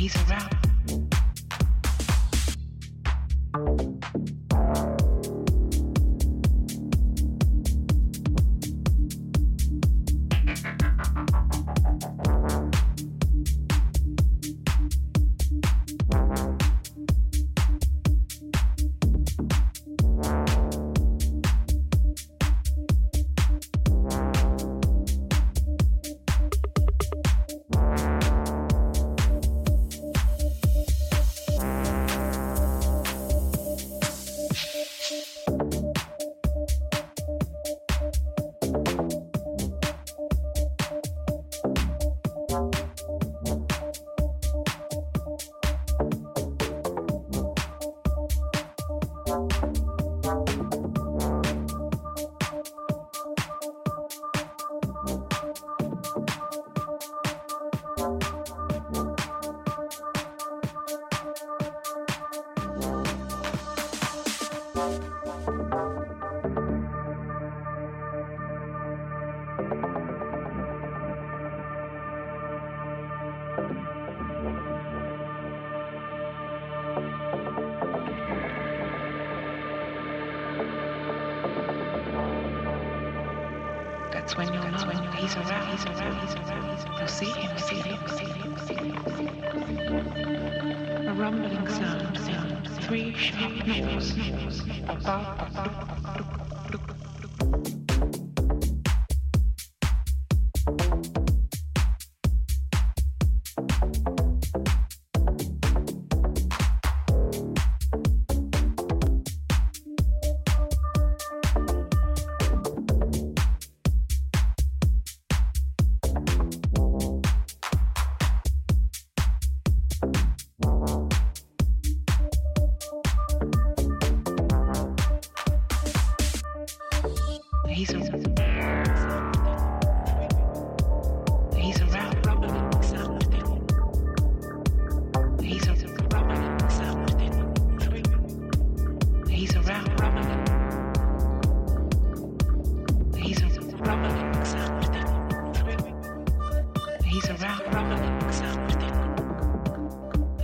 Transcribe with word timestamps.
he's 0.00 0.16
around. 0.30 0.59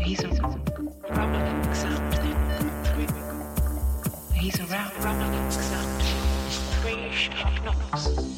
He's 0.07 0.23
a 0.23 0.29
rumbling 0.29 1.75
something. 1.75 2.37
He's 4.35 4.61
around 4.61 4.93
rumbling 5.03 5.51
something. 5.51 6.07
Three 6.81 7.11
sharp 7.11 7.65
knocks. 7.65 8.36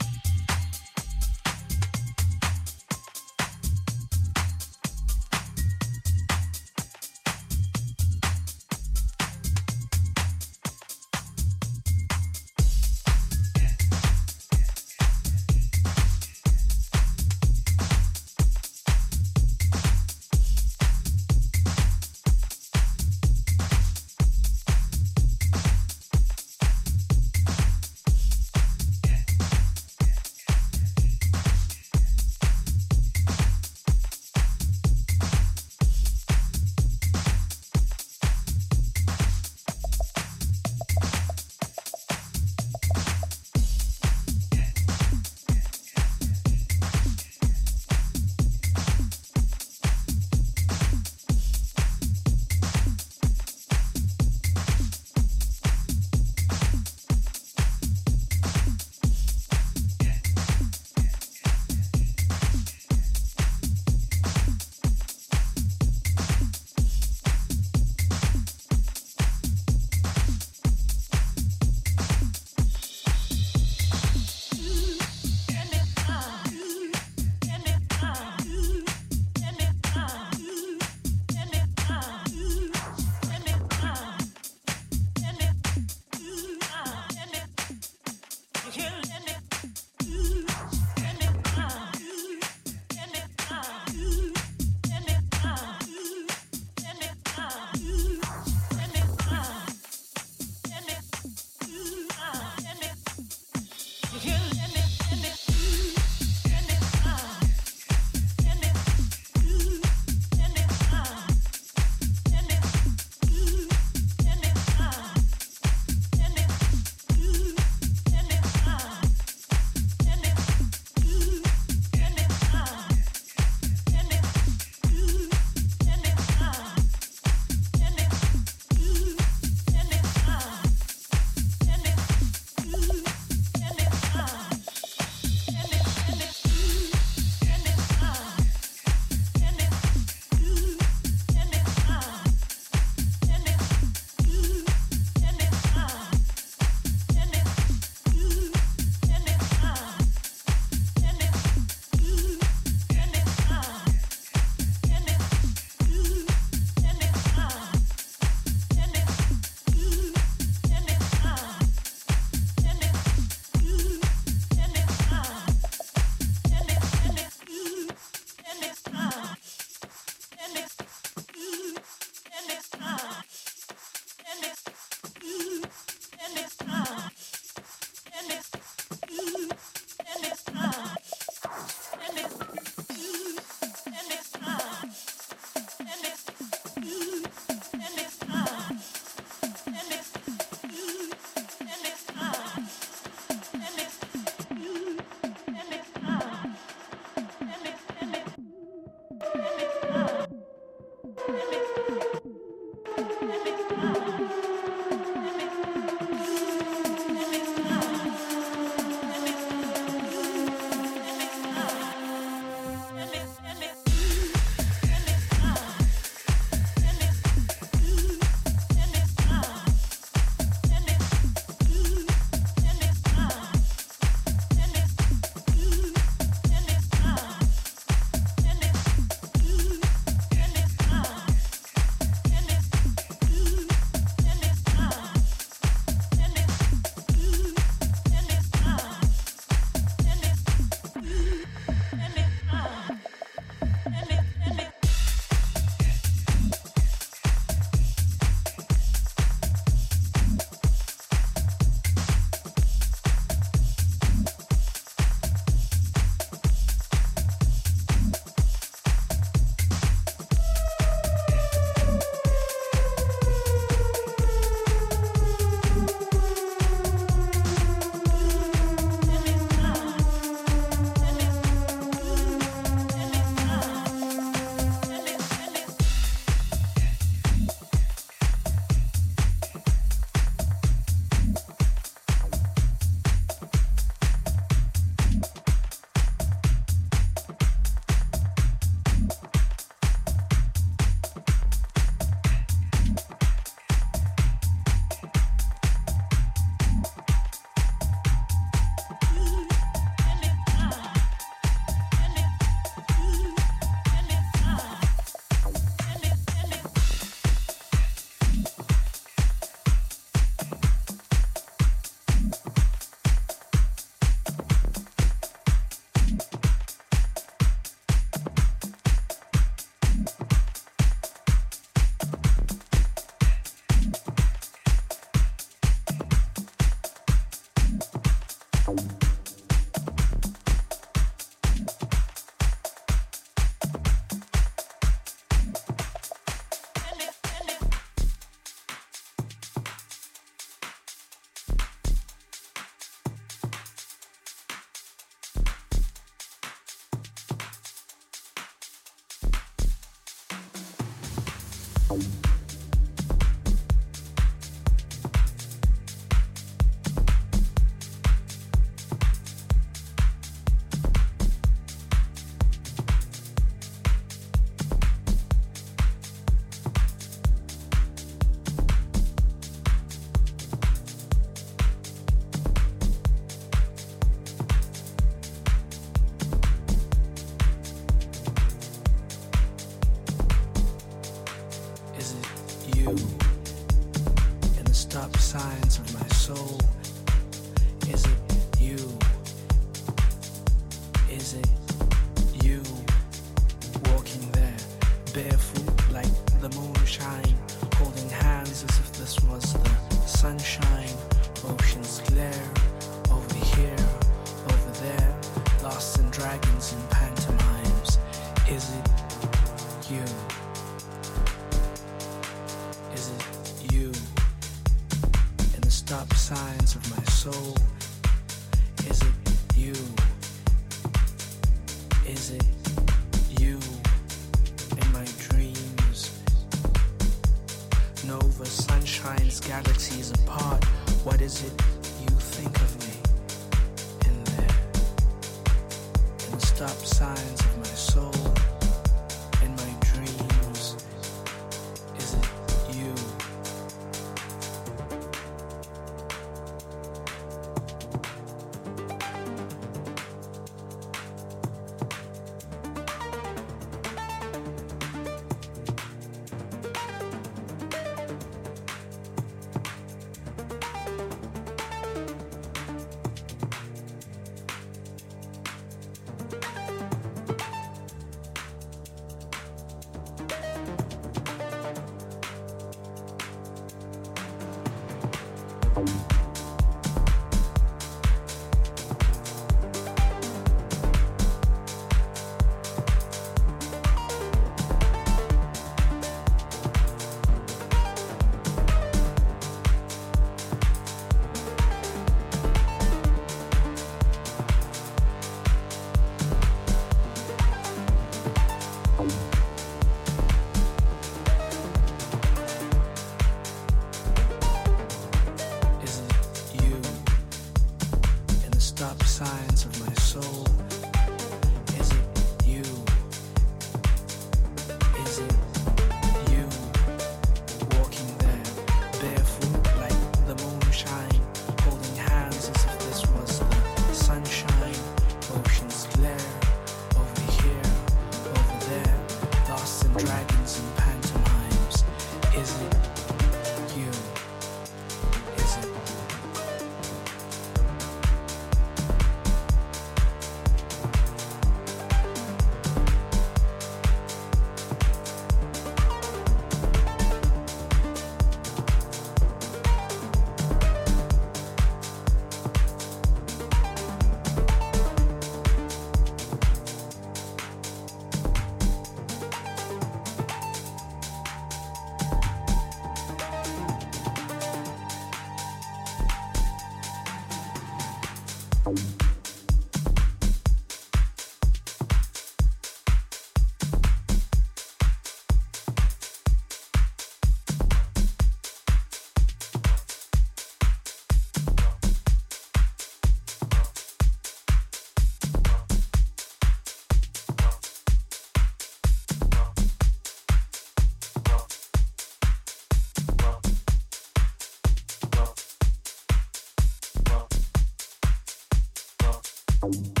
Bye. 599.71 600.00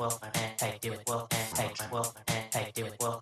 Wolfman, 0.00 0.30
hey, 0.58 0.78
do 0.80 0.92
it, 0.94 1.02
Wolfman, 1.06 1.40
hey, 1.58 1.70
Wolfman, 1.92 2.24
hey, 2.54 2.72
do 2.74 2.86
it, 2.86 2.96
Wolfman. 3.02 3.19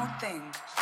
don't 0.00 0.20
think 0.20 0.79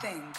thing. 0.00 0.34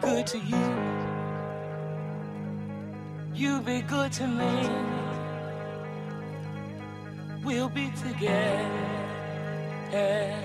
Good 0.00 0.26
to 0.28 0.38
you. 0.38 0.64
You 3.34 3.60
be 3.62 3.82
good 3.82 4.12
to 4.12 4.26
me. 4.26 4.68
We'll 7.44 7.68
be 7.68 7.90
together 7.90 8.70
and 9.92 10.44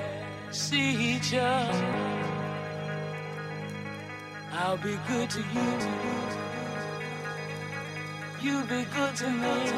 see 0.52 1.16
each 1.16 1.34
other. 1.34 2.24
I'll 4.52 4.78
be 4.78 4.98
good 5.08 5.30
to 5.32 5.40
you. 5.40 5.70
You 8.42 8.62
be 8.66 8.86
good 8.96 9.16
to 9.18 9.30
me. 9.30 9.72